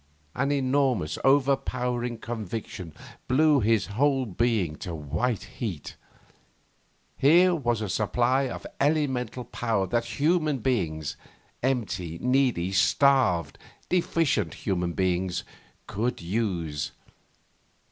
[0.33, 2.91] An enormous, overpowering conviction
[3.27, 5.95] blew his whole being to white heat.
[7.19, 11.17] Here was a supply of elemental power that human beings
[11.61, 13.59] empty, needy, starved,
[13.89, 15.43] deficient human beings
[15.85, 16.93] could use.